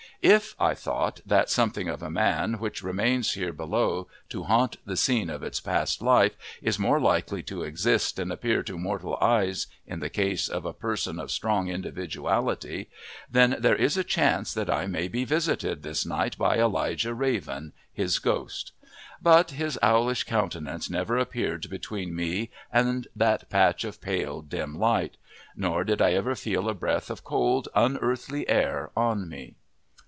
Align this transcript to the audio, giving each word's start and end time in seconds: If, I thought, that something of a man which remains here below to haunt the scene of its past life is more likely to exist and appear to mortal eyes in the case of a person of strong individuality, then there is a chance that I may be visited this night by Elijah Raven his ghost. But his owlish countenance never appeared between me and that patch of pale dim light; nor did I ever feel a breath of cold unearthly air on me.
If, 0.23 0.53
I 0.59 0.75
thought, 0.75 1.19
that 1.25 1.49
something 1.49 1.87
of 1.89 2.03
a 2.03 2.11
man 2.11 2.59
which 2.59 2.83
remains 2.83 3.33
here 3.33 3.51
below 3.51 4.07
to 4.29 4.43
haunt 4.43 4.77
the 4.85 4.95
scene 4.95 5.31
of 5.31 5.41
its 5.41 5.59
past 5.59 5.99
life 5.99 6.33
is 6.61 6.77
more 6.77 6.99
likely 6.99 7.41
to 7.45 7.63
exist 7.63 8.19
and 8.19 8.31
appear 8.31 8.61
to 8.61 8.77
mortal 8.77 9.17
eyes 9.19 9.65
in 9.87 9.99
the 9.99 10.11
case 10.11 10.47
of 10.47 10.63
a 10.63 10.73
person 10.73 11.17
of 11.17 11.31
strong 11.31 11.69
individuality, 11.69 12.87
then 13.31 13.55
there 13.57 13.75
is 13.75 13.97
a 13.97 14.03
chance 14.03 14.53
that 14.53 14.69
I 14.69 14.85
may 14.85 15.07
be 15.07 15.25
visited 15.25 15.81
this 15.81 16.05
night 16.05 16.37
by 16.37 16.59
Elijah 16.59 17.15
Raven 17.15 17.73
his 17.91 18.19
ghost. 18.19 18.73
But 19.23 19.49
his 19.49 19.79
owlish 19.81 20.25
countenance 20.25 20.87
never 20.87 21.17
appeared 21.17 21.67
between 21.67 22.15
me 22.15 22.51
and 22.71 23.07
that 23.15 23.49
patch 23.49 23.83
of 23.83 23.99
pale 23.99 24.43
dim 24.43 24.77
light; 24.77 25.17
nor 25.55 25.83
did 25.83 25.99
I 25.99 26.13
ever 26.13 26.35
feel 26.35 26.69
a 26.69 26.75
breath 26.75 27.09
of 27.09 27.23
cold 27.23 27.69
unearthly 27.73 28.47
air 28.47 28.91
on 28.95 29.27
me. 29.27 29.55